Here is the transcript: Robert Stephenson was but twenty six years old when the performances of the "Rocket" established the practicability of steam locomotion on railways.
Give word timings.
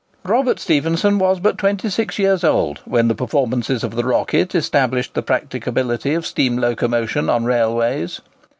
Robert 0.23 0.59
Stephenson 0.59 1.19
was 1.19 1.39
but 1.39 1.59
twenty 1.59 1.87
six 1.87 2.17
years 2.17 2.43
old 2.43 2.79
when 2.85 3.07
the 3.07 3.13
performances 3.13 3.83
of 3.83 3.93
the 3.95 4.03
"Rocket" 4.03 4.55
established 4.55 5.13
the 5.13 5.21
practicability 5.21 6.15
of 6.15 6.25
steam 6.25 6.57
locomotion 6.57 7.29
on 7.29 7.45
railways. 7.45 8.19